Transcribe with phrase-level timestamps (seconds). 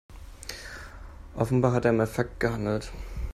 [1.35, 2.91] Offenbar hat er im Affekt gehandelt.